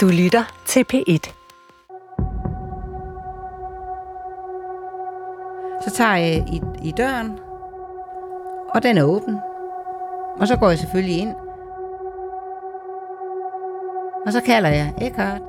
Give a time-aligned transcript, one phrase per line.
[0.00, 1.32] Du lytter til P1.
[5.84, 7.38] Så tager jeg i, i døren,
[8.74, 9.36] og den er åben.
[10.40, 11.34] Og så går jeg selvfølgelig ind.
[14.26, 15.40] Og så kalder jeg Eckhart.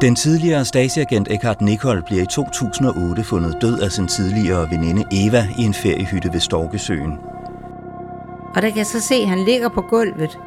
[0.00, 5.48] Den tidligere Stasi-agent Eckhart Nicol bliver i 2008 fundet død af sin tidligere veninde Eva
[5.58, 7.18] i en feriehytte ved Storkesøen.
[8.54, 10.38] Og der kan jeg så se, at han ligger på gulvet.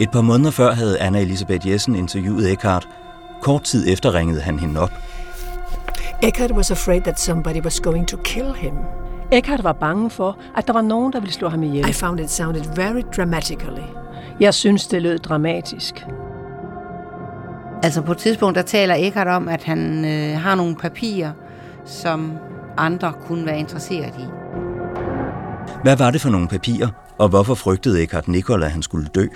[0.00, 2.88] Et par måneder før havde Anna Elisabeth Jessen interviewet Eckhart.
[3.42, 4.92] Kort tid efter ringede han hende op.
[6.22, 8.72] Eckhart was afraid that somebody was going to kill him.
[9.32, 11.88] Eckhart var bange for, at der var nogen, der ville slå ham ihjel.
[11.88, 13.84] I found it sounded very dramatically.
[14.40, 16.06] Jeg synes, det lød dramatisk.
[17.82, 21.32] Altså på et tidspunkt, der taler Eckhart om, at han øh, har nogle papirer,
[21.84, 22.32] som
[22.76, 24.39] andre kunne være interesseret i.
[25.82, 29.26] Hvad var det for nogle papirer, og hvorfor frygtede Eckhart Nicol, at han skulle dø?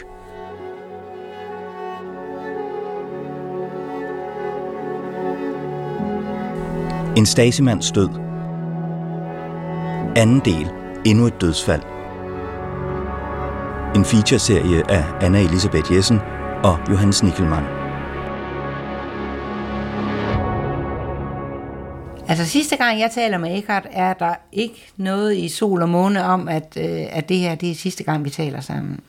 [7.16, 8.08] En Stasimands død.
[10.16, 10.70] Anden del.
[11.04, 11.82] Endnu et dødsfald.
[13.96, 16.20] En featureserie af Anna Elisabeth Jessen
[16.64, 17.83] og Johannes Nickelmann.
[22.28, 26.24] Altså sidste gang jeg taler med Eckhart, er der ikke noget i sol og måne
[26.24, 29.00] om, at, øh, at det her det er sidste gang, vi taler sammen.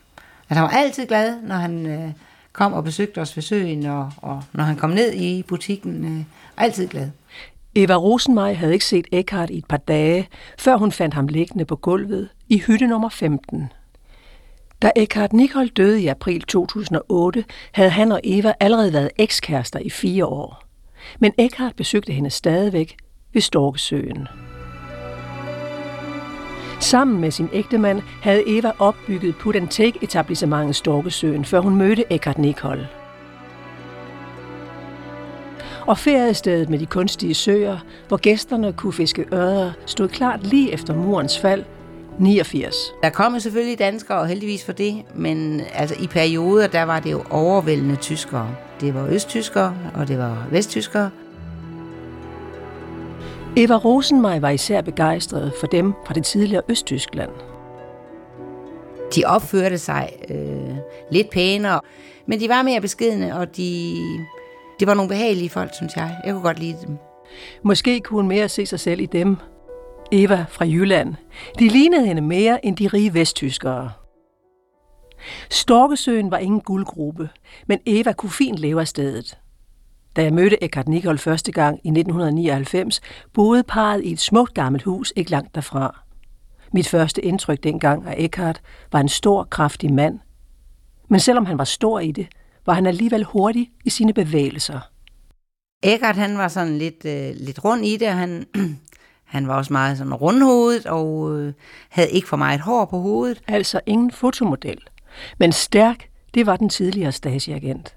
[0.49, 2.11] Altså han var altid glad, når han øh,
[2.53, 6.05] kom og besøgte os ved søen, og, og når han kom ned i butikken.
[6.05, 6.23] Øh,
[6.57, 7.09] altid glad.
[7.75, 10.27] Eva Rosenmej havde ikke set Eckhart i et par dage,
[10.57, 13.71] før hun fandt ham liggende på gulvet i hytte nummer 15.
[14.81, 19.89] Da Eckhart Nicol døde i april 2008, havde han og Eva allerede været ekskærester i
[19.89, 20.63] fire år.
[21.19, 22.97] Men Eckhart besøgte hende stadigvæk
[23.35, 24.27] ved Storkesøen.
[26.79, 32.03] Sammen med sin ægtemand havde Eva opbygget Put and Take etablissementet Storkesøen, før hun mødte
[32.09, 32.87] Eckhart Nicol.
[35.87, 37.77] Og feriestedet med de kunstige søer,
[38.07, 41.63] hvor gæsterne kunne fiske ørder, stod klart lige efter murens fald
[42.19, 42.75] 89.
[43.03, 47.11] Der kom selvfølgelig danskere, og heldigvis for det, men altså i perioder, der var det
[47.11, 48.49] jo overvældende tyskere.
[48.81, 51.09] Det var østtyskere, og det var vesttyskere.
[53.57, 57.31] Eva Rosenmeier var især begejstret for dem fra det tidligere Østtyskland.
[59.15, 60.75] De opførte sig øh,
[61.11, 61.81] lidt pænere,
[62.27, 63.95] men de var mere beskedne, og de,
[64.79, 66.15] det var nogle behagelige folk, synes jeg.
[66.25, 66.97] Jeg kunne godt lide dem.
[67.63, 69.37] Måske kunne hun mere se sig selv i dem.
[70.11, 71.15] Eva fra Jylland.
[71.59, 73.91] De lignede hende mere end de rige vesttyskere.
[75.49, 77.29] Storkesøen var ingen guldgruppe,
[77.67, 79.37] men Eva kunne fint leve af stedet.
[80.15, 83.01] Da jeg mødte Eckhart Nicol første gang i 1999,
[83.33, 86.01] boede parret i et smukt gammelt hus ikke langt derfra.
[86.73, 88.61] Mit første indtryk dengang af Eckhart
[88.91, 90.19] var en stor, kraftig mand.
[91.09, 92.27] Men selvom han var stor i det,
[92.65, 94.79] var han alligevel hurtig i sine bevægelser.
[95.83, 98.45] Eckhart han var sådan lidt, øh, lidt rund i det, og han,
[99.35, 101.53] han var også meget sådan rundhovedet, og øh,
[101.89, 103.41] havde ikke for meget hår på hovedet.
[103.47, 104.79] Altså ingen fotomodel.
[105.37, 107.95] Men stærk, det var den tidligere Stasi-agent.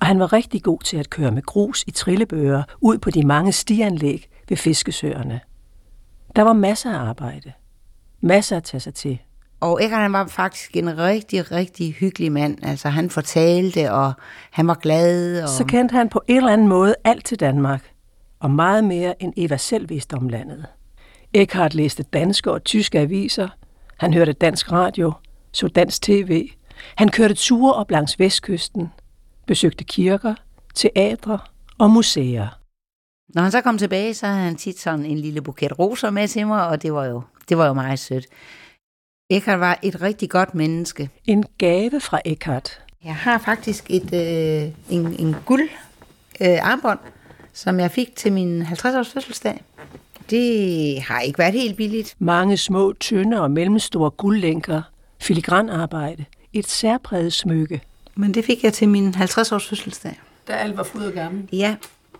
[0.00, 3.26] Og han var rigtig god til at køre med grus i trillebøger ud på de
[3.26, 5.40] mange stianlæg ved fiskesøerne.
[6.36, 7.52] Der var masser af arbejde.
[8.20, 9.18] Masser at tage sig til.
[9.60, 12.58] Og Eckhart han var faktisk en rigtig, rigtig hyggelig mand.
[12.62, 14.12] Altså han fortalte, og
[14.50, 15.42] han var glad.
[15.42, 15.48] Og...
[15.48, 17.90] Så kendte han på en eller anden måde alt til Danmark.
[18.40, 20.66] Og meget mere end Eva selv vidste om landet.
[21.34, 23.48] Eckhart læste danske og tyske aviser.
[23.96, 25.12] Han hørte dansk radio,
[25.52, 26.50] så dansk tv.
[26.96, 28.88] Han kørte ture op langs vestkysten,
[29.48, 30.34] besøgte kirker,
[30.74, 31.38] teatre
[31.78, 32.48] og museer.
[33.34, 36.28] Når han så kom tilbage, så havde han tit sådan en lille buket roser med
[36.28, 38.26] til mig, og det var jo, det var jo meget sødt.
[39.30, 41.10] Eckhart var et rigtig godt menneske.
[41.26, 42.80] En gave fra Eckhart.
[43.04, 45.68] Jeg har faktisk et, øh, en, en guld
[46.40, 46.98] øh, armbånd,
[47.52, 49.64] som jeg fik til min 50-års fødselsdag.
[50.30, 52.14] Det har ikke været helt billigt.
[52.18, 54.82] Mange små, tynde og mellemstore guldlænker,
[55.20, 57.80] filigranarbejde, et særpræget smykke.
[58.20, 60.20] Men det fik jeg til min 50-års fødselsdag.
[60.48, 61.48] Da alt var fryd og gammel.
[61.52, 61.76] Ja,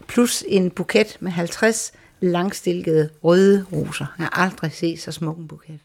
[0.09, 4.07] plus en buket med 50 langstilkede røde roser.
[4.19, 5.81] Jeg har aldrig set så smuk en buket.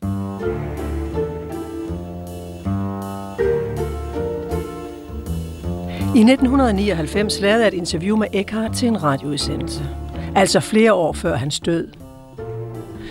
[6.16, 9.90] I 1999 lavede jeg et interview med Eckhart til en radioudsendelse.
[10.36, 11.88] Altså flere år før hans død.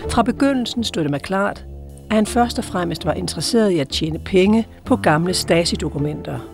[0.09, 1.65] Fra begyndelsen stod det mig klart,
[2.09, 6.52] at han først og fremmest var interesseret i at tjene penge på gamle Stasi-dokumenter.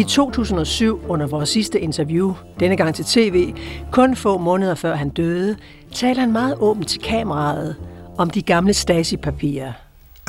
[0.00, 3.54] I 2007, under vores sidste interview, denne gang til tv,
[3.92, 5.56] kun få måneder før han døde,
[5.94, 7.76] taler han meget åbent til kameraet
[8.18, 9.72] om de gamle Stasi-papirer.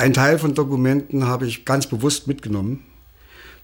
[0.04, 2.82] Ein Teil von Dokumenten habe ich ganz bewusst mitgenommen.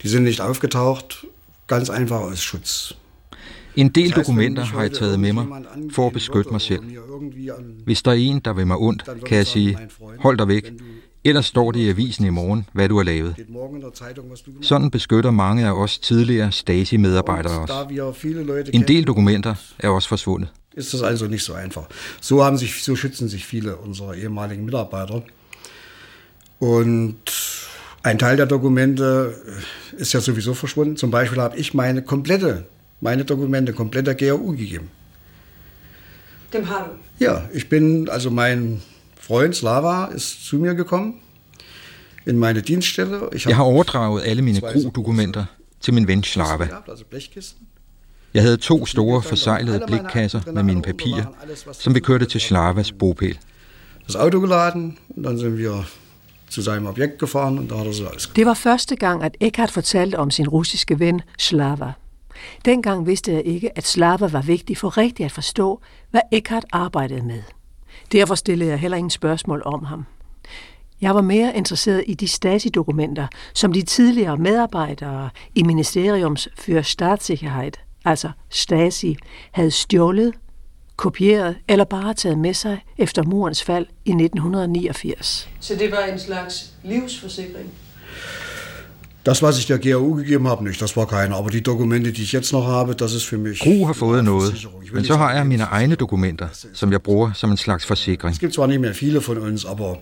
[0.03, 1.25] Die sind nicht aufgetaucht,
[1.67, 2.95] ganz einfach aus Schutz.
[3.77, 5.47] En del dokumenter har jeg taget med mig
[5.93, 6.83] for at beskytte mig selv.
[7.85, 9.79] Hvis der er en, der vil mig ondt, kan jeg sige,
[10.19, 10.73] hold dig væk,
[11.25, 13.37] ellers står det i avisen i morgen, hvad du har lavet.
[14.63, 18.25] Sådan beskytter mange af os tidligere Stasi-medarbejdere os.
[18.73, 20.49] En del dokumenter er også forsvundet.
[20.77, 21.83] Ist das also nicht so einfach.
[22.21, 25.21] So, haben sich, so schützen sich viele unserer ehemaligen Mitarbeiter.
[26.61, 27.17] Und
[28.03, 29.35] ein Teil der Dokumente
[29.97, 30.97] ist ja sowieso verschwunden.
[30.97, 32.65] Zum Beispiel habe ich meine komplette
[33.01, 34.91] meine Dokumente komplett der GRU gegeben.
[36.53, 37.25] Dem har du?
[37.25, 38.81] Ja, ich bin, also mein
[39.29, 41.15] Freund Slava ist zu mir gekommen
[42.27, 43.29] in meine Dienststelle.
[43.35, 45.45] Ich, jeg har overdraget alle mine GRU-dokumenter
[45.81, 46.69] til min ven Slava.
[48.35, 51.25] Jeg havde to store forsejlede blikkasser med mine papirer,
[51.73, 53.39] som vi kørte til Slavas bopæl.
[54.07, 55.85] Das Auto geladen, und dann sind wir
[56.51, 59.71] zu seinem Objekt gefahren, und da hat er så Det var første gang, at Eckhart
[59.71, 61.93] fortalte om sin russiske ven Slava.
[62.65, 67.23] Dengang vidste jeg ikke, at Slava var vigtig for rigtigt at forstå, hvad Eckhart arbejdede
[67.23, 67.43] med.
[68.13, 70.07] Derfor stillede jeg heller ingen spørgsmål om ham.
[71.01, 77.81] Jeg var mere interesseret i de Stasi-dokumenter, som de tidligere medarbejdere i Ministeriums für Staatssicherheit,
[78.05, 79.17] altså Stasi,
[79.53, 80.35] havde stjålet,
[80.97, 85.49] kopieret eller bare taget med sig efter murens fald i 1989.
[85.61, 87.71] Så det var en slags livsforsikring?
[89.27, 90.81] Das, was ich der GAU gegeben habe, nicht.
[90.81, 91.35] Das war keine.
[91.35, 93.61] Aber die Dokumente, die ich jetzt noch habe, das ist für mich...
[93.61, 97.51] GRU har fået noget, men så har jeg mine egne dokumenter, som jeg bruger som
[97.51, 98.33] en slags forsikring.
[98.33, 99.97] Es gibt zwar nicht mehr viele von uns, aber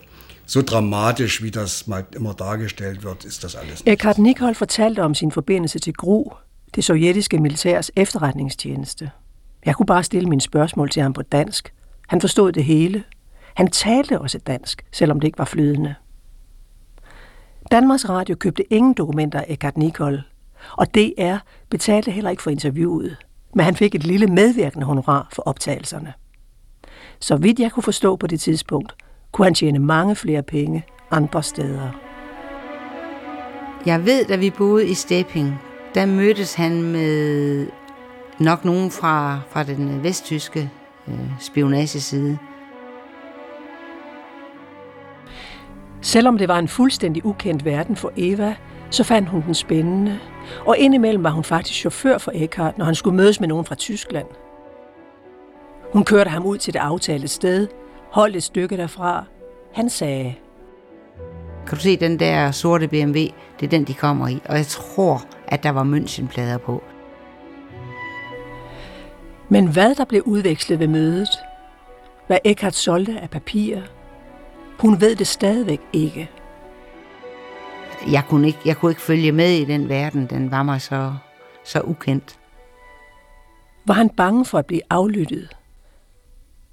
[0.47, 3.89] so dramatisch, wie das mal immer dargestellt wird, ist das alles nicht.
[3.89, 6.31] Eckhart Nikol fortalte om sin forbindelse til GRU,
[6.75, 9.11] det sovjetiske militærs efterretningstjeneste.
[9.65, 11.73] Jeg kunne bare stille mine spørgsmål til ham på dansk.
[12.09, 13.05] Han forstod det hele.
[13.55, 15.95] Han talte også dansk, selvom det ikke var flydende.
[17.71, 20.23] Danmarks Radio købte ingen dokumenter af Eckhart Nicol,
[20.73, 21.37] og DR
[21.71, 23.17] betalte heller ikke for interviewet,
[23.55, 26.13] men han fik et lille medvirkende honorar for optagelserne.
[27.21, 28.95] Så vidt jeg kunne forstå på det tidspunkt,
[29.33, 31.91] kunne han tjene mange flere penge andre steder.
[33.87, 35.55] Jeg ved, da vi boede i Stepping,
[35.95, 37.67] der mødtes han med
[38.39, 40.71] nok nogen fra, fra den vesttyske
[41.09, 42.39] øh, spionageside.
[46.07, 48.55] Selvom det var en fuldstændig ukendt verden for Eva,
[48.91, 50.19] så fandt hun den spændende.
[50.67, 53.75] Og indimellem var hun faktisk chauffør for Eckhart, når han skulle mødes med nogen fra
[53.75, 54.27] Tyskland.
[55.93, 57.69] Hun kørte ham ud til det aftalte sted,
[58.11, 59.25] holdt et stykke derfra.
[59.75, 60.35] Han sagde,
[61.67, 63.13] Kan du se den der sorte BMW?
[63.61, 64.43] Det er den, de kommer i.
[64.49, 66.83] Og jeg tror, at der var München-plader på.
[69.49, 71.29] men hvad der blev udvekslet ved mødet,
[72.27, 73.83] hvad Eckhart solgte af papirer,
[74.79, 76.31] hun ved det stadigvæk ikke.
[78.11, 80.27] Jeg kunne ikke, jeg kunne ikke følge med i den verden.
[80.27, 81.15] Den var mig så,
[81.65, 82.39] så ukendt.
[83.87, 85.57] Var han bange for at blive aflyttet?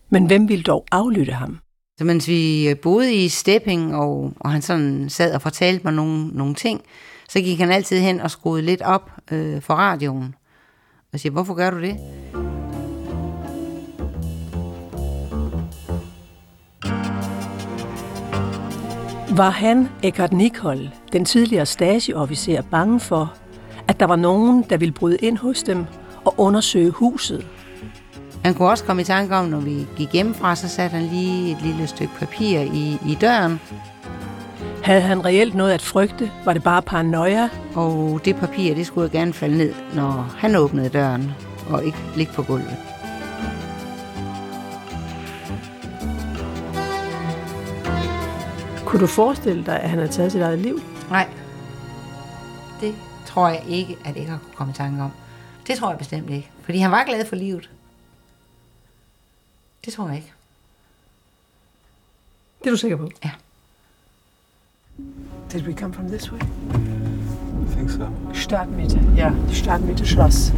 [0.10, 1.60] Men hvem ville dog aflytte ham?
[1.98, 6.28] Så mens vi boede i Stepping, og, og han sådan sad og fortalte mig nogle,
[6.28, 6.82] nogle ting,
[7.30, 10.36] så gik han altid hen og skruede lidt op øh, for radioen.
[11.14, 11.98] Og siger, hvorfor gør du det?
[19.38, 23.34] Var han, Eckhart Nicol, den tidligere Stasi-officer, bange for,
[23.88, 25.86] at der var nogen, der ville bryde ind hos dem
[26.26, 27.46] og undersøge huset?
[28.44, 31.52] Han kunne også komme i tanke om, når vi gik hjemmefra, så satte han lige
[31.52, 33.60] et lille stykke papir i, i døren,
[34.84, 36.32] Havde han reelt noget at frygte?
[36.46, 37.50] Var det bare paranoia?
[37.76, 41.32] og det papir, det skulle jeg gerne falde ned, når han åbnede døren,
[41.70, 42.93] og ikke ligge på gulvet.
[48.94, 50.82] Kunne du forestille dig, at han havde taget sit eget liv?
[51.10, 51.30] Nej,
[52.82, 52.96] det
[53.26, 55.12] tror jeg ikke, at jeg kunne komme i tanke om.
[55.68, 57.70] Det tror jeg bestemt ikke, fordi han var glad for livet.
[59.86, 60.34] Det tror jeg ikke.
[62.60, 63.10] Det er du sikker på?
[63.24, 63.32] Ja.
[65.52, 66.40] Did we come from this way?
[66.40, 68.08] I think so.
[68.34, 69.02] Startmitte.
[69.18, 70.54] Yeah, Startmitte Schloss.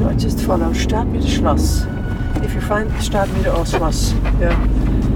[0.00, 1.82] No, just follow Startmitte Schloss.
[2.44, 4.14] If you find Startmitte or Schloss.
[4.42, 5.13] Yeah.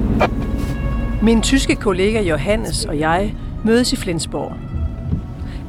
[1.23, 3.35] Min tyske kollega Johannes og jeg
[3.65, 4.53] mødes i Flensborg.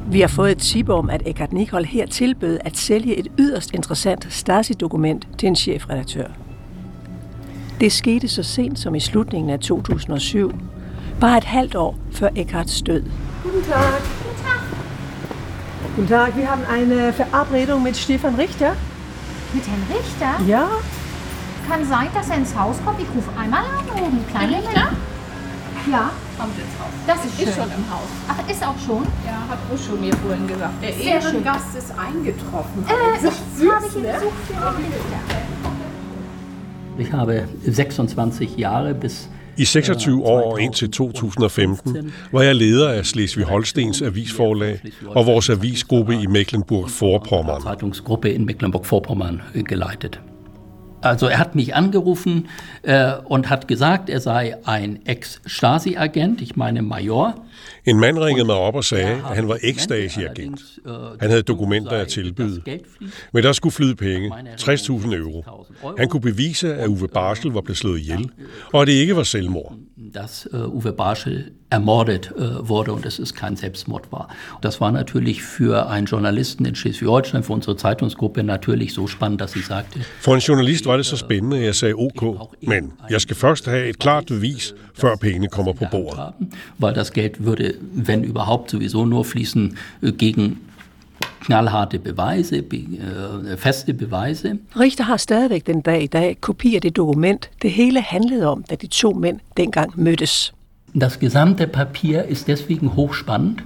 [0.06, 3.74] Vi har fået et tip om, at Eckhart Nicol her tilbød at sælge et yderst
[3.74, 6.26] interessant Stasi-dokument til en chefredaktør.
[7.80, 10.52] Det skete så sent som i slutningen af 2007,
[11.20, 13.02] bare et halvt år før Eckharts død.
[13.42, 14.00] Guten Tag.
[15.96, 18.70] Guten Tag, wir haben eine Verabredung mit Stefan Richter.
[19.54, 20.44] Mit Herrn Richter?
[20.48, 20.66] Ja?
[21.68, 23.00] Kann sein, dass er ins Haus kommt.
[23.00, 24.18] Ich rufe einmal an oben.
[24.30, 25.09] Kleine Richter?
[25.90, 26.10] Ja.
[26.38, 26.92] Kommt ins Haus.
[27.06, 27.54] Das ist, ist schön.
[27.54, 28.08] schon im Haus.
[28.28, 29.02] Ach, ist auch schon?
[29.26, 30.74] Ja, hat Uschu mir vorhin gesagt.
[30.82, 31.34] Der Sehr schön.
[31.34, 32.84] Ehrengast ist eingetroffen.
[32.86, 34.14] Äh, Das ich ist habe süß, ihn ne?
[36.98, 43.04] Ich habe 26 Jahre bis I 26 år og indtil 2015 var jeg leder af
[43.06, 47.62] Slesvig-Holstens avisforlag og vores avisgruppe i Mecklenburg-Vorpommern.
[47.62, 50.20] Zeitungsgruppe in Mecklenburg-Vorpommern äh, geleitet.
[51.00, 52.48] Also er hat mich angerufen
[52.82, 57.34] äh, und hat gesagt, er sei ein Ex-Stasi-Agent, ich meine Major.
[57.86, 60.60] En mand ringede mig op og sagde, at han var eks-Stasi-agent.
[61.20, 62.62] Han havde dokumenter at tilbyde.
[63.32, 65.64] Men der skulle flyde penge, 60.000 euro.
[65.98, 68.30] Han kunne bevise, at Uwe Barschel var blevet slået ihjel,
[68.72, 69.74] og at det ikke var selvmord.
[70.14, 74.28] dass äh, Uwe Barschel ermordet äh, wurde und dass es kein Selbstmord war.
[74.62, 79.52] Das war natürlich für einen Journalisten in Schleswig-Holstein, für unsere Zeitungsgruppe natürlich so spannend, dass
[79.52, 83.20] sie sagte, For en journalist var det så spændende, at jeg sagde ok, men jeg
[83.20, 86.20] skal først have et klart bevis, før pengene kommer på bordet.
[86.78, 90.56] weil das Geld würde, wenn überhaupt, sowieso nur fließen äh, gegen
[91.40, 94.58] knallharte Beweise, be, äh, feste Beweise.
[94.76, 98.62] Richter har stadigvæk den dag i dag kopi af det dokument, det hele handlede om,
[98.70, 100.52] da de to mænd dengang mødtes.
[100.94, 103.62] Das gesamte Papier ist deswegen hochspannend,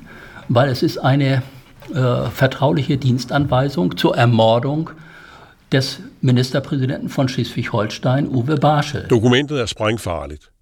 [0.49, 1.43] weil es ist eine
[1.95, 4.91] äh, vertrauliche Dienstanweisung zur Ermordung
[5.73, 9.07] des Ministerpräsidenten von Schleswig-Holstein, Uwe Barschel.
[9.09, 10.54] Dokumentet er sprængfarligt.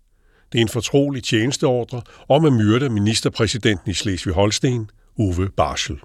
[0.53, 6.01] Det er en fortrolig tjenesteordre om at myrde ministerpræsidenten i Slesvig-Holsten, Uwe Barschel.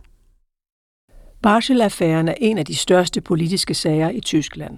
[1.41, 4.77] Barschel-affæren er en af de største politiske sager i Tyskland.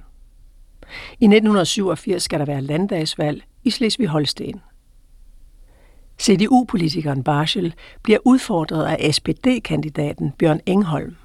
[1.19, 4.61] I 1987 skal der være landdagsvalg i Slesvig-Holsten.
[6.19, 7.73] CDU-politikeren Barschel
[8.03, 11.15] bliver udfordret af SPD-kandidaten Bjørn Engholm.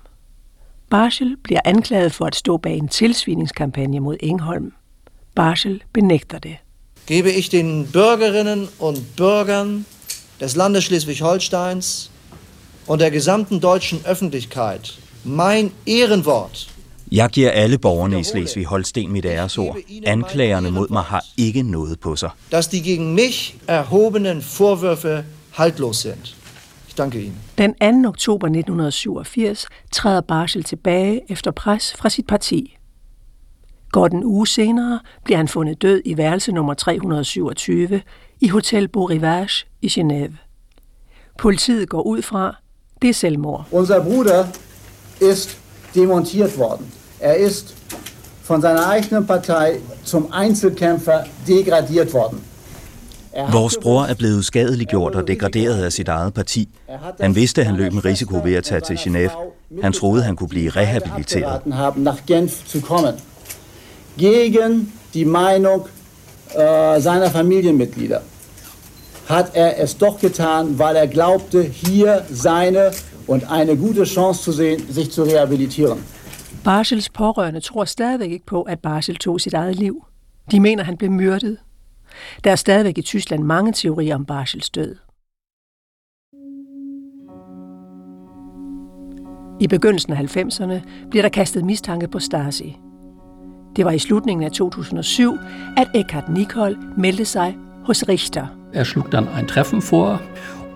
[0.90, 4.72] Barschel bliver anklaget for at stå bag en tilsviningskampagne mod Engholm.
[5.34, 6.56] Barschel benægter det.
[7.06, 9.84] Gebe ich den Bürgerinnen und Bürgern
[10.40, 12.10] des Landes Schleswig-Holsteins
[12.86, 14.94] und der gesamten deutschen Öffentlichkeit
[15.24, 16.68] mein Ehrenwort,
[17.10, 19.76] Jeg giver alle borgerne i Slesvig-Holsten mit æresord.
[20.06, 22.30] Anklagerne mod mig har ikke noget på sig.
[22.50, 26.34] dass die gegen mich erhobenen Vorwürfe haltlos sind.
[26.88, 27.36] Ich danke Ihnen.
[27.58, 28.08] Den 2.
[28.08, 32.76] oktober 1987 træder Barschel tilbage efter pres fra sit parti.
[33.94, 38.00] Godt en uge senere bliver han fundet død i værelse nummer 327
[38.40, 40.32] i Hotel Beau Rivage i Genève.
[41.38, 42.56] Politiet går ud fra,
[43.02, 43.66] det er selvmord.
[43.72, 44.46] Unser Bruder
[45.20, 45.58] ist
[45.94, 46.86] demontiert worden.
[47.20, 47.76] Er ist
[48.48, 52.40] von seiner eigenen Partei zum Einzelkämpfer degradiert worden.
[53.52, 56.68] Vores bror er blevet uskadeliggjort og degraderet af sit eget parti.
[57.20, 59.30] Han vidste, at han løb en risiko ved at tage til Genève.
[59.82, 61.62] Han troede, han kunne blive rehabiliteret.
[64.16, 65.86] Gegen die Meinung
[66.54, 68.22] äh, seiner Familienmitglieder
[69.28, 72.92] hat er es doch getan, weil er glaubte, hier seine
[73.26, 75.98] und eine gute Chance zu sehen, sich zu rehabilitieren.
[76.64, 80.04] Barschels pårørende tror stadigvæk ikke på, at Barschel tog sit eget liv.
[80.50, 81.58] De mener, han blev myrdet.
[82.44, 84.96] Der er stadigvæk i Tyskland mange teorier om Barschels død.
[89.60, 92.76] I begyndelsen af 90'erne bliver der kastet mistanke på Stasi.
[93.76, 95.38] Det var i slutningen af 2007,
[95.76, 98.46] at Eckhard Nicol meldte sig hos Richter.
[98.72, 100.20] Er schlug dann ein Treffen vor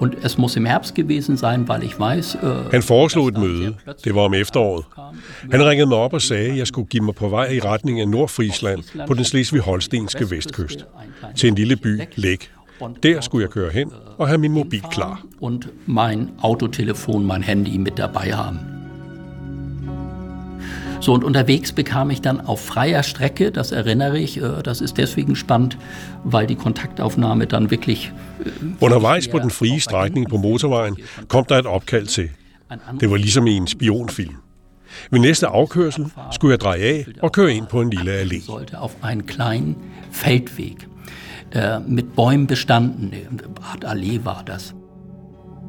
[0.01, 2.35] und es muss im Herbst gewesen sein, weil ich weiß...
[2.35, 3.75] Äh, Han foreslog et møde.
[4.05, 4.85] Det var om efteråret.
[5.51, 8.01] Han ringede mig op og sagde, at jeg skulle give mig på vej i retning
[8.01, 10.87] af Nordfrisland på den slesvig-holstenske vestkyst.
[11.37, 12.51] Til en lille by, Læk.
[13.03, 15.23] Der skulle jeg køre hen og have min mobil klar.
[15.41, 18.78] und mein Autotelefon, mein Handy mit dabei haben.
[21.01, 24.99] So, und unterwegs bekam ich dann auf freier Strecke, das erinnere ich, äh, das ist
[24.99, 25.79] deswegen spannend,
[26.25, 28.13] weil die Kontaktaufnahme dann wirklich...
[28.45, 30.97] äh, Undervejs på den frie strækning på motorvejen
[31.29, 32.31] kom der et opkald til.
[33.01, 34.35] Det var ligesom i en spionfilm.
[35.11, 38.47] Ved næste afkørsel skulle jeg dreje af og køre ind på en lille allé.
[38.47, 39.77] sollte auf einen kleinen
[40.11, 40.89] Feldweg
[41.55, 43.13] äh, mit Bäumen bestanden.
[43.13, 44.75] Eine Art Allee war das.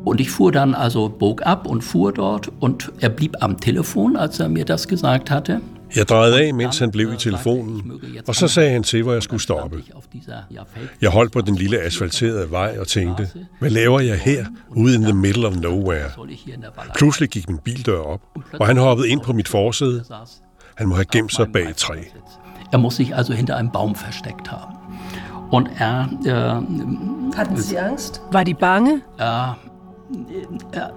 [0.05, 4.15] Und ich fuhr dann also, bog ab und fuhr dort und er blieb am Telefon,
[4.15, 5.61] als er mir das gesagt hatte.
[5.95, 7.91] Jeg drejede af, mens han blev i telefonen,
[8.27, 9.83] og så sagde han til, hvor jeg skulle stoppe.
[11.01, 13.29] Jeg holdt på den lille asfalterede vej og tænkte,
[13.59, 16.09] hvad laver jeg her, ude in the middle of nowhere?
[16.95, 18.21] Pludselig gik min bildør op,
[18.59, 20.03] og han hoppede ind på mit forsæde.
[20.75, 21.95] Han må have gemt sig bag et træ.
[22.71, 24.75] Er muss sich also hinter einem Baum versteckt haben.
[25.51, 26.07] Und er...
[26.25, 28.21] Äh, Hatten Sie Angst?
[28.31, 29.01] Var de bange?
[29.19, 29.53] Ja,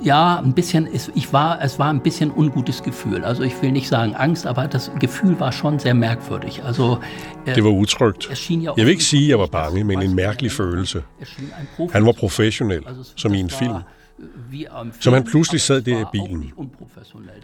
[0.02, 3.25] ja, ein bisschen, ich war, es war ein bisschen ungutes Gefühl.
[3.25, 6.62] Also ich will nicht sagen Angst, aber das Gefühl war schon sehr merkwürdig.
[6.64, 6.99] Altså,
[7.47, 8.28] det var utrygt.
[8.76, 11.02] Jeg vil ikke sige, at jeg var bange, men en mærkelig følelse.
[11.92, 12.83] Han var professionel,
[13.16, 13.75] som i en film.
[15.00, 16.52] Som han pludselig sad der i bilen.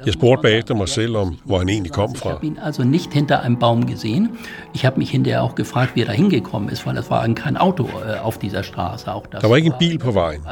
[0.06, 2.38] Jeg spurgte bagefter mig selv om, hvor han egentlig kom fra.
[2.42, 4.38] Ihn also nicht hinter einem Baum gesehen.
[4.74, 7.56] Ich habe mich hinterher auch gefragt, wie er da hingekommen ist, weil es war kein
[7.56, 9.14] Auto äh, auf dieser Straße.
[9.14, 10.42] Auch das der var ikke en bil på vejen.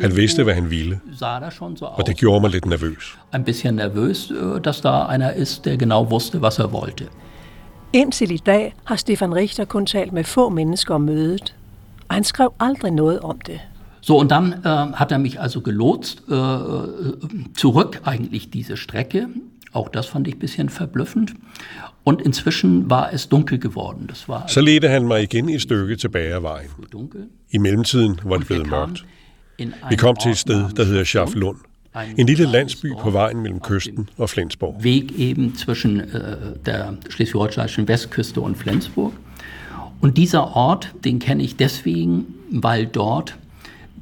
[0.00, 1.00] Han vidste, hvad han ville,
[1.80, 3.18] og det gjorde mig lidt nervøs.
[3.34, 7.04] Ein bisschen nervøs, äh, dass da einer ist, der genau wusste, was er wollte.
[7.92, 11.54] Indtil i dag har Stefan Richter kun talt med få mennesker om mødet,
[12.08, 13.60] og han skrev aldrig noget om det.
[14.00, 16.34] So, und dann äh, hat er mich also gelotst, äh,
[17.56, 19.28] zurück eigentlich diese Strecke.
[19.72, 21.30] Auch das fand ich ein bisschen verblüffend.
[22.04, 24.06] Und inzwischen war es dunkel geworden.
[24.08, 26.68] Das war Så ledte han mig igen i stykke tilbage af vejen.
[27.50, 29.04] I mellemtiden var det blevet mørkt.
[29.90, 31.56] Vi kom til et sted, der hedder Schaflund.
[32.16, 34.84] En lille landsby på vejen mellem kysten og Flensborg.
[34.84, 39.12] Weg eben zwischen äh, der schleswig-holsteinischen Westküste und Flensburg.
[40.00, 43.36] Und dieser Ort, den kenne ich deswegen, weil dort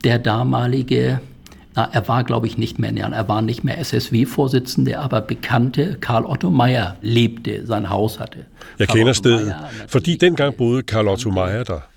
[0.04, 1.20] der damalige,
[1.74, 6.24] na, er war glaube ich nicht mehr, er war nicht mehr SSW-Vorsitzende, aber bekannte Karl
[6.24, 8.46] Otto Meyer lebte, sein Haus hatte.
[8.78, 9.54] Jeg kender stedet,
[9.88, 11.89] fordi dengang boede Karl Otto Meyer der.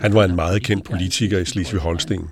[0.00, 2.28] Han var en meget kendt politiker i Slesvig-Holsten.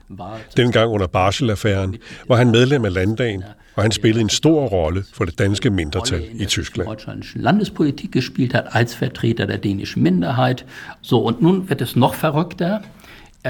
[0.56, 1.96] Dengang under Barsel-affæren
[2.28, 3.42] var han medlem af landdagen,
[3.74, 6.88] og han spillede en stor rolle for det danske mindretal i Tyskland.
[7.34, 10.66] Landespolitik gespielt hat als Vertreter der dänischen Minderheit.
[11.02, 12.78] So, und nun wird es noch verrückter.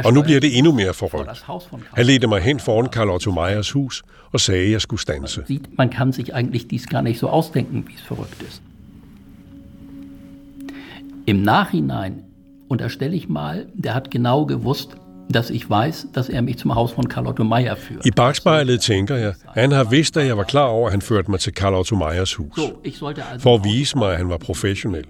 [0.05, 1.45] Og nu bliver det endnu mere forrygt.
[1.95, 5.45] Han ledte mig hen foran Karl Otto Meyers hus og sagde, at jeg skulle stanse.
[5.79, 8.63] Man kan sich eigentlich dies gar nicht so ausdenken, wie es verrückt ist.
[11.27, 12.13] Im Nachhinein
[12.69, 14.97] unterstelle ich mal, der hat genau gewusst,
[15.35, 18.07] dass ich weiß, dass er mich zum Haus von Karl Otto Meyer führt.
[18.07, 21.31] I bagspejlet tænker jeg, han har vidst, at jeg var klar over, at han førte
[21.31, 22.61] mig til Karl Otto Meyers hus.
[23.39, 25.05] For at vise mig, at han var professionel.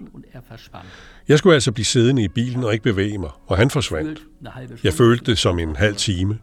[1.27, 4.19] Jeg skulle altså blive siddende i bilen og ikke bevæge mig, og han forsvandt.
[4.83, 6.37] Jeg følte det som en halv time,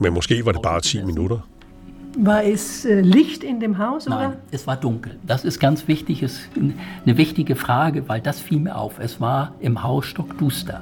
[0.00, 1.48] men måske var det bare 10 minutter.
[2.16, 4.36] War es äh, Licht in dem Haus, Nein, oder?
[4.50, 5.12] es war dunkel.
[5.26, 6.40] Das ist ganz wichtig, ist
[7.06, 8.98] eine wichtige Frage, weil das fiel mir auf.
[8.98, 10.80] Es war im Haus stockduster.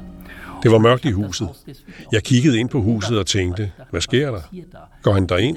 [0.62, 1.48] Det var mørkt i huset.
[2.12, 4.40] Jeg kiggede ind på huset og tænkte, hvad sker der?
[5.02, 5.56] Går han derind?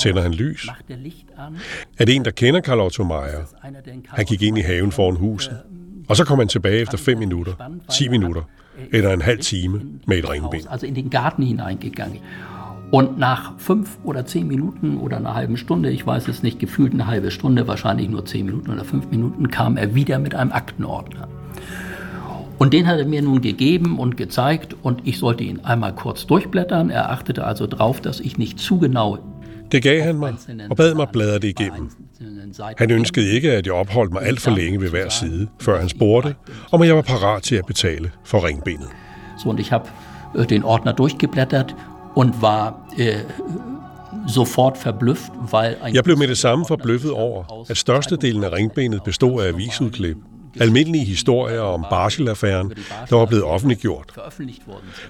[0.00, 0.68] Tænder han lys?
[1.98, 3.44] Er det en, der kender Karl Otto Meyer?
[4.08, 5.56] Han gik ind i haven foran huset.
[6.08, 7.52] Og så kom han tilbage efter 5 minutter,
[7.90, 8.42] 10 minutter
[8.92, 10.60] eller en halv time med et ringben.
[10.70, 12.18] Also in den Garten hineingegangen.
[12.92, 16.92] Und nach fünf oder zehn Minuten oder einer halben Stunde, ich weiß es nicht, gefühlt
[16.92, 20.52] eine halbe Stunde, wahrscheinlich nur zehn Minuten oder fünf Minuten, kam er wieder mit einem
[20.52, 21.26] Aktenordner.
[22.58, 26.26] Und den hat er mir nun gegeben und gezeigt und ich sollte ihn einmal kurz
[26.26, 26.90] durchblättern.
[26.90, 29.18] Er achtete also darauf, dass ich nicht zu genau
[29.72, 30.34] Det gav han mig
[30.70, 31.90] og bad mig bladre det igennem.
[32.78, 35.88] Han ønskede ikke, at jeg opholdt mig alt for længe ved hver side, før han
[35.88, 36.34] spurgte,
[36.72, 38.88] om jeg var parat til at betale for ringbenet.
[39.38, 39.84] So, und ich habe
[40.38, 41.74] äh, den Ordner durchgeblättert
[42.14, 43.14] und war äh,
[44.26, 45.76] sofort verblüfft, weil...
[45.82, 50.16] Ein Jeg blev med det samme forbløffet over, at størstedelen af ringbenet bestod af avisudklip,
[50.60, 52.72] almindelige historier om Barsel-affæren,
[53.10, 54.12] der var blevet offentliggjort.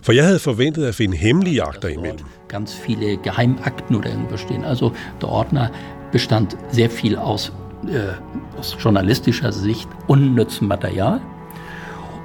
[0.02, 2.26] For jeg havde forventet at finde hemmelige akter imellem.
[2.48, 4.64] Ganz viele Geheimakten oder bestehen.
[4.64, 5.68] Also der Ordner
[6.12, 7.52] bestand sehr viel aus,
[7.88, 11.20] äh, aus journalistischer Sicht unnützem Material.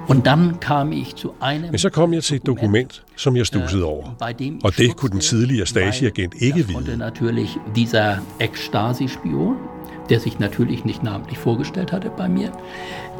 [0.08, 3.46] Und dann kam ich zu einem Men så kom jeg til et dokument, som jeg
[3.46, 4.14] stussede over.
[4.64, 6.96] Og det kunne den tidligere Stasi-agent ikke vide.
[6.96, 9.56] natürlich dieser Ex-Stasi-Spion,
[10.08, 12.48] der sich natürlich nicht namentlich vorgestellt hatte bei mir,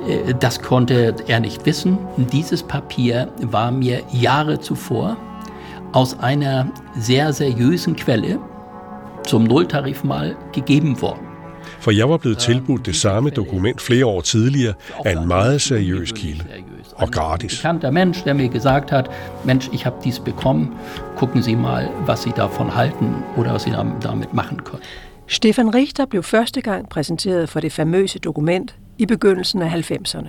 [0.09, 1.98] äh, das konnte er nicht wissen.
[2.33, 5.16] Dieses Papier war mir Jahre zuvor
[5.92, 8.38] aus einer sehr seriösen Quelle
[9.24, 11.29] zum Nulltarif mal gegeben worden.
[11.81, 14.74] For jeg var blevet tilbudt det samme dokument flere år tidligere
[15.05, 16.44] af en meget seriøs kilde.
[16.99, 17.57] Og gratis.
[17.57, 19.11] bekannter Mensch, der mir gesagt hat,
[19.45, 20.75] Mensch, ich habe dies bekommen,
[21.17, 24.83] gucken Sie mal, was Sie davon halten oder was Sie dam- damit machen können.
[25.27, 30.29] Stefan Richter blev første gang præsenteret for det famøse dokument i begyndelsen af 90'erne.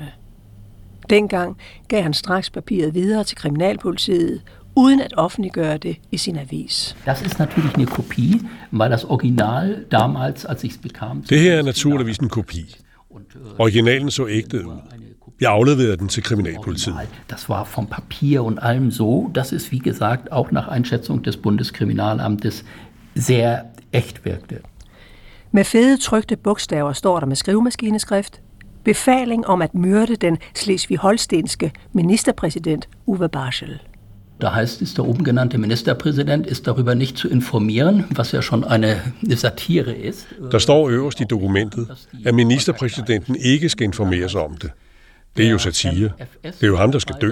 [1.10, 4.42] Dengang gav han straks papiret videre til Kriminalpolitiet,
[4.76, 6.96] uden at offentliggøre det i sin avis.
[7.06, 8.40] Das ist natürlich eine Kopie,
[8.72, 12.76] weil das Original damals, als ich es bekam, Det her er naturligvis en kopi.
[13.58, 14.74] Originalen så ægte ud.
[15.40, 16.96] Jeg afleverede den til Kriminalpolitiet.
[17.30, 21.38] Das war vom Papier und allem so, dass es, wie gesagt, auch nach Einschätzung des
[21.38, 22.64] Bundeskriminalamtes
[23.16, 24.62] sehr echt wirkte.
[25.52, 28.42] Med fede trykte bogstaver står der med skrivemaskineskrift
[28.84, 33.80] befaling om at myrde den slesvig-holstenske ministerpræsident Uwe Barschel.
[34.42, 38.64] Da heißt es, der oben genannte Ministerpräsident ist darüber nicht zu informieren, was ja schon
[38.64, 39.02] eine
[39.36, 40.28] Satire ist.
[40.52, 41.88] Der står øverst i dokumentet,
[42.26, 44.72] at ministerpræsidenten ikke skal informeres om det.
[45.40, 46.12] Det er jo satire.
[46.44, 47.32] Det er jo ham, der skal dø.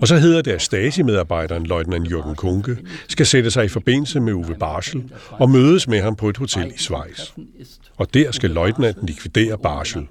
[0.00, 2.76] Og så hedder det, at Stasi-medarbejderen, løjtnant Jørgen Kunke,
[3.08, 6.72] skal sætte sig i forbindelse med Uwe Barschel og mødes med ham på et hotel
[6.74, 7.30] i Schweiz.
[7.96, 10.06] Og der skal løjtnanten likvidere Barschel.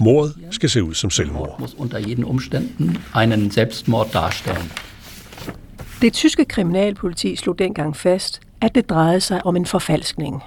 [0.00, 1.70] Mordet skal se ud som selvmord.
[6.02, 10.42] Det tyske kriminalpoliti slog dengang fast, at det drejede sig om en forfalskning.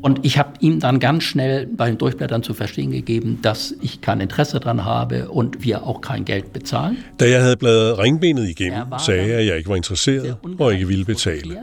[0.00, 4.00] Und ich habe ihm dann ganz schnell bei den Durchblättern zu verstehen gegeben, dass ich
[4.00, 6.98] kein Interesse daran habe und wir auch kein Geld bezahlen.
[7.18, 10.88] Da jeg havde bladret ringbenet igennem, sagde jeg, at jeg ikke var interesseret og ikke
[10.88, 11.58] ville betale.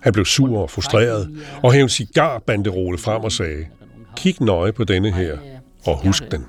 [0.00, 1.30] Han blev sur og frustreret
[1.62, 3.66] og hævde cigarbanderole frem og sagde,
[4.16, 5.36] kig nøje på denne her
[5.86, 6.44] og husk den.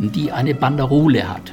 [0.00, 1.52] die eine Banderole hat.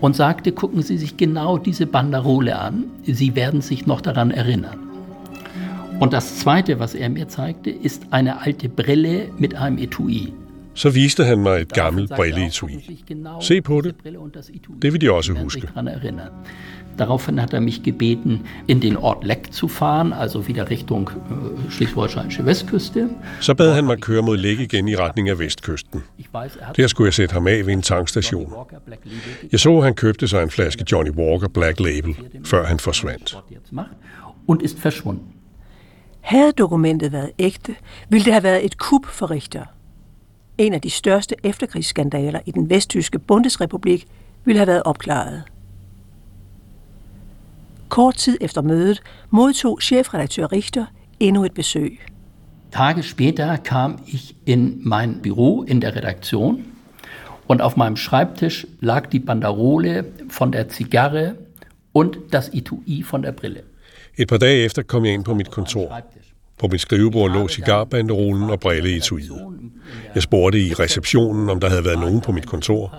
[0.00, 4.91] Und sagte, gucken Sie sich genau diese Banderole an, Sie werden sich noch daran erinnern.
[6.02, 10.32] Und das Zweite, was er mir zeigte, ist eine alte Brille mit einem Etui.
[10.74, 13.04] Så viste han mig et gammelt brilleetui.
[13.40, 13.94] Se på det.
[14.82, 15.68] Det vil de også huske.
[16.98, 21.70] Daraufhin hat er mich gebeten, in den Ort Leck zu fahren, also wieder Richtung äh,
[21.70, 23.08] schleswig-holsteinische Westküste.
[23.40, 26.02] Så bad han mig køre mod Læk igen i retning af vestkysten.
[26.76, 28.52] Der skulle jeg sætte ham af ved en tankstation.
[29.52, 33.36] Jeg så, han købte sig en flaske Johnny Walker Black Label, før han forsvandt.
[34.46, 35.41] Und ist verschwunden.
[36.22, 37.74] Havde dokumentet været ægte,
[38.08, 39.64] ville det have været et kup for Richter.
[40.58, 44.06] En af de største efterkrigsskandaler i den vesttyske Bundesrepublik
[44.44, 45.42] ville have været opklaret.
[47.88, 50.86] Kort tid efter mødet modtog chefredaktør Richter
[51.20, 52.00] endnu et besøg.
[52.72, 56.64] Tage später kam ich in mein Büro in der Redaktion
[57.48, 61.34] und auf meinem Schreibtisch lag die Banderole von der Zigarre
[61.92, 63.62] und das Etui von der Brille.
[64.18, 66.00] Et par dage efter kom jeg ind på mit kontor.
[66.58, 69.40] På mit skrivebord lå cigarbanderolen og brilleetuiet.
[70.14, 72.94] Jeg spurgte i receptionen, om der havde været nogen på mit kontor.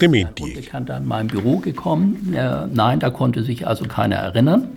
[0.00, 0.60] Det mente de ikke.
[0.60, 2.18] Bekannter an mein Büro gekommen.
[2.32, 4.68] Nej, nein, da konnte sich also keiner erinnern.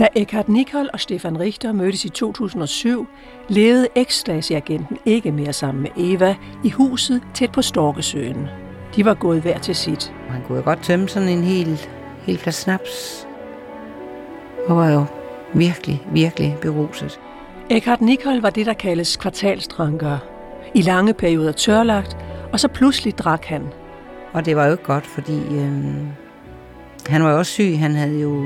[0.00, 3.08] Da Eckhard Nicol og Stefan Richter mødtes i 2007,
[3.48, 8.46] levede eks-Stasi-agenten ikke mere sammen med Eva i huset tæt på Storkesøen.
[8.96, 10.12] De var gået hver til sit.
[10.28, 11.80] Han kunne jo godt tømme sådan en hel,
[12.22, 13.26] hel flas snaps.
[14.68, 15.04] Og var jo
[15.54, 17.20] virkelig, virkelig beruset.
[17.70, 20.18] Eckhard Nicol var det, der kaldes kvartalstranker.
[20.74, 22.16] I lange perioder tørlagt,
[22.52, 23.66] og så pludselig drak han.
[24.32, 26.06] Og det var jo ikke godt, fordi øh,
[27.06, 27.78] han var jo også syg.
[27.78, 28.44] Han havde jo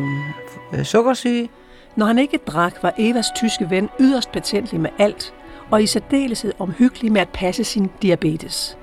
[0.79, 1.49] øh, sukkersyge.
[1.97, 5.35] Når han ikke drak, var Evas tyske ven yderst patentlig med alt,
[5.71, 8.79] og i særdeleshed omhyggelig med at passe sin diabetes.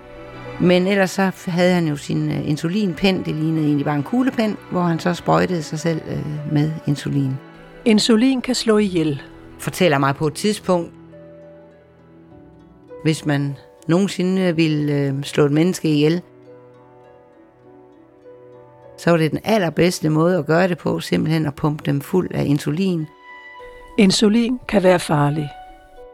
[0.60, 3.18] Men ellers så havde han jo sin øh, insulinpen.
[3.26, 7.32] Det lignede egentlig bare en kuglepen, hvor han så sprøjtede sig selv øh, med insulin.
[7.86, 9.22] Insulin kan slå ihjel.
[9.60, 10.94] Fortæller mig på et tidspunkt,
[13.04, 13.56] hvis man
[13.88, 16.22] nogensinde ville øh, slå et menneske ihjel,
[19.02, 22.32] så var det den allerbedste måde at gøre det på, simpelthen at pumpe dem fuld
[22.34, 23.08] af insulin.
[23.98, 25.50] Insulin kan være farlig.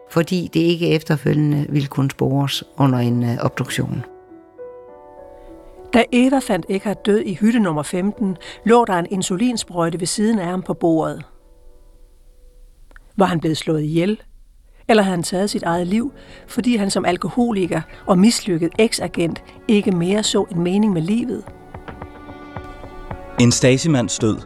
[0.10, 4.06] Fordi det ikke efterfølgende ville kunne spores under en øh, obduktion.
[5.93, 10.39] Da Eva fandt Eckhart død i hytte nummer 15, lå der en insulinsprøjte ved siden
[10.39, 11.26] af ham på bordet.
[13.17, 14.21] Var han blevet slået ihjel?
[14.88, 16.12] Eller havde han taget sit eget liv,
[16.47, 21.43] fordi han som alkoholiker og mislykket eksagent ikke mere så en mening med livet?
[23.39, 24.38] En Stasimands død.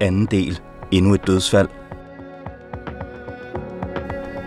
[0.00, 0.60] Anden del.
[0.92, 1.68] Endnu et dødsfald.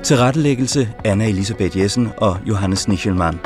[0.03, 3.39] Tilrettelæggelse Anna Elisabeth Jessen og Johannes Nichelmann.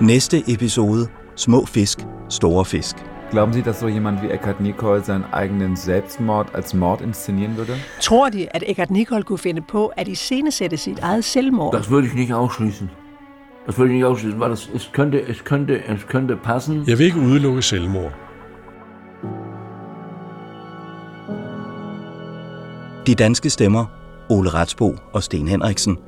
[0.00, 1.08] Næste episode.
[1.36, 2.96] Små fisk, store fisk.
[3.30, 7.72] Glauben Sie, dass so jemand wie Eckhard Nicol seinen eigenen Selbstmord als Mord inszenieren würde?
[8.00, 11.74] Tror de, at Eckhart Nicol kunne finde på at iscenesætte sit eget selvmord?
[11.74, 12.90] Das würde ich nicht ausschließen.
[13.66, 16.84] Das würde ich nicht ausschließen, weil es, es, könnte, es, könnte, es könnte passen.
[16.86, 18.12] Jeg vil ikke udelukke selvmord.
[23.06, 23.86] De danske stemmer.
[24.30, 25.98] Ole Retsbo og Sten Henriksen.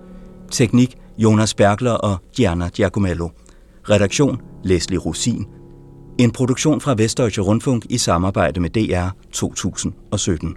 [0.50, 3.28] Teknik Jonas Bergler og Gianna Giacomello.
[3.90, 5.46] Redaktion Leslie Rosin.
[6.18, 10.56] En produktion fra Vestdeutsche Rundfunk i samarbejde med DR 2017.